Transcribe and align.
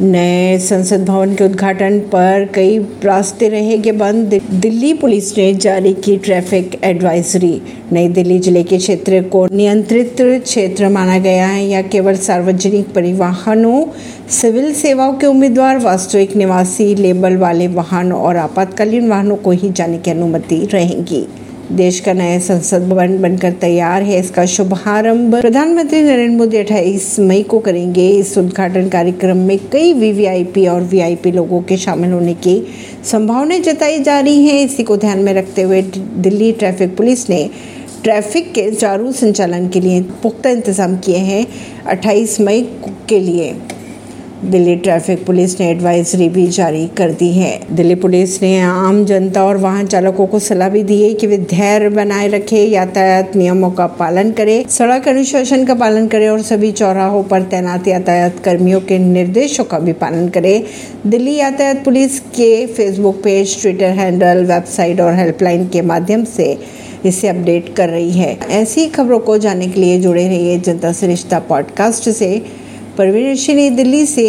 नए 0.00 0.58
संसद 0.58 1.04
भवन 1.04 1.34
के 1.34 1.44
उद्घाटन 1.44 1.98
पर 2.00 2.44
कई 2.54 2.78
रास्ते 3.04 3.48
रहेंगे 3.48 3.92
बंद 3.92 4.34
दिल्ली 4.52 4.92
पुलिस 4.94 5.36
ने 5.38 5.52
जारी 5.54 5.92
की 5.94 6.16
ट्रैफ़िक 6.16 6.78
एडवाइजरी। 6.84 7.60
नई 7.92 8.08
दिल्ली 8.08 8.38
ज़िले 8.38 8.62
के 8.62 8.78
क्षेत्र 8.78 9.22
को 9.22 9.44
नियंत्रित 9.46 10.16
क्षेत्र 10.20 10.88
माना 10.88 11.18
गया 11.18 11.46
है। 11.46 11.66
या 11.66 11.82
केवल 11.82 12.16
सार्वजनिक 12.16 12.92
परिवहनों, 12.94 13.84
सिविल 14.30 14.72
सेवाओं 14.74 15.14
के 15.14 15.26
उम्मीदवार, 15.26 15.78
वास्तविक 15.78 16.36
निवासी, 16.36 16.94
लेबल 16.94 17.36
वाले 17.36 17.68
वाहन 17.68 18.12
और 18.12 18.36
आपातकालीन 18.36 19.08
वाहनों 19.08 19.36
को 19.36 19.50
ही 19.50 19.70
जाने 19.70 19.98
की 19.98 20.10
अनुमति 20.10 20.64
रहेगी। 20.72 21.26
देश 21.70 21.98
का 22.00 22.12
नया 22.12 22.38
संसद 22.38 22.88
भवन 22.88 23.16
बनकर 23.22 23.52
तैयार 23.52 24.02
है। 24.02 24.18
इसका 24.18 24.44
शुभारंभ 24.46 25.34
प्रधानमंत्री 25.40 26.00
नरेंद्र 26.02 26.36
मोदी 26.36 26.56
28 26.56 27.18
मई 27.20 27.42
को 27.42 27.58
करेंगे। 27.58 28.08
इस 28.10 28.36
उद्घाटन 28.38 28.88
कार्यक्रम 28.88 29.38
में 29.38 29.58
कई 29.72 29.92
वीवीआईपी 29.92 30.66
और 30.66 30.82
वीआईपी 30.82 31.32
लोगों 31.32 31.60
के 31.62 31.76
शामिल 31.76 32.12
होने 32.12 32.34
की 32.36 32.62
संभावनाएँ 33.04 33.60
जताई 33.60 34.02
जा 34.02 34.18
रही 34.20 34.46
हैं। 34.46 34.64
इसी 34.64 34.82
को 34.82 34.96
ध्यान 34.96 35.18
में 35.18 35.32
रखते 35.34 35.62
हुए 35.62 35.82
दिल्ली 35.82 36.52
ट्रैफ़िक 36.52 36.96
पुलिस 36.96 37.28
ने 37.30 37.48
ट्रैफ़िक 38.04 38.52
के 38.52 38.70
चारू 38.70 39.12
संचालन 39.12 39.68
के 39.68 39.80
लिए 39.80 40.02
पुख्ता 40.22 40.50
इंतज़ाम 40.50 40.96
किए 40.96 41.18
हैं। 41.18 41.46
28 41.88 42.40
मई 42.40 42.62
के 43.08 43.18
लिए 43.20 43.54
दिल्ली 44.44 44.76
ट्रैफ़िक 44.76 45.26
पुलिस 45.26 45.60
ने 45.60 45.70
एडवाइजरी 45.70 46.28
भी 46.28 46.46
जारी 46.46 46.90
कर 46.96 47.10
दी 47.10 47.32
है। 47.32 47.60
दिल्ली 47.72 47.94
पुलिस 47.94 48.42
ने 48.42 48.60
आम 48.60 49.04
जनता 49.04 49.44
और 49.44 49.56
वाहन 49.56 49.86
चालकों 49.86 50.26
को 50.26 50.38
सलाह 50.38 50.68
भी 50.68 50.82
दी 50.82 51.02
है 51.02 51.14
कि 51.14 51.26
वे 51.26 51.38
धैर्य 51.38 51.88
बनाए 51.88 52.28
रखे, 52.28 52.64
यातायात 52.64 53.36
नियमों 53.36 53.70
का 53.70 53.86
पालन 53.86 54.32
करें, 54.32 54.64
सड़क 54.68 55.08
अनुशासन 55.08 55.64
का 55.64 55.74
पालन 55.74 56.06
करें 56.06 56.28
और 56.28 56.42
सभी 56.42 56.72
चौराहों 56.72 57.22
पर 57.22 57.42
तैनात 57.42 57.88
यातायात 57.88 58.38
कर्मियों 58.38 58.80
के 58.80 58.98
निर्देशों 58.98 59.64
का 59.64 59.78
भी 59.78 59.92
पालन 59.92 60.28
करें। 60.28 60.64
दिल्ली 61.06 61.36
यातायात 61.36 61.84
पुलिस 61.84 62.20
के 62.20 62.66
Facebook 62.66 63.16
page 63.16 63.62
Twitter 63.62 63.90
handle 63.90 64.44
website 64.44 65.00
और 65.00 65.14
हेल्पलाइन 65.14 65.68
के 65.68 65.82
माध्यम 65.82 66.24
से 66.24 66.58
इसे 67.04 67.28
अपडेट 67.28 67.74
कर 67.76 67.88
रही 67.88 68.10
है। 68.10 68.38
ऐसी 68.50 68.86
खबरों 68.86 69.18
को 69.18 69.38
जानने 69.38 69.66
के 69.66 69.80
लिए 69.80 70.00
जुड़े 70.00 70.28
रहिए 70.28 70.58
जनता 70.58 70.92
से 70.92 71.06
रिश्ता 71.06 71.38
पॉडकास्ट 71.38 72.10
से। 72.10 72.68
परवीन 72.98 73.76
दिल्ली 73.76 74.06
से 74.06 74.16